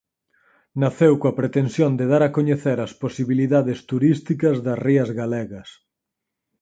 Naceu 0.81 1.13
coa 1.21 1.37
pretensión 1.39 1.91
de 1.99 2.05
dar 2.11 2.23
a 2.25 2.33
coñecer 2.37 2.77
as 2.85 2.93
posibilidades 3.03 3.79
turísticas 3.89 4.55
das 4.65 4.77
rías 4.85 5.09
galegas. 5.19 5.69